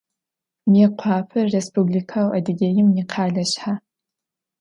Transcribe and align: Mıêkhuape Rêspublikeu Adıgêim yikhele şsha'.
Mıêkhuape 0.71 1.39
Rêspublikeu 1.51 2.27
Adıgêim 2.37 2.89
yikhele 2.95 3.43
şsha'. 3.49 3.73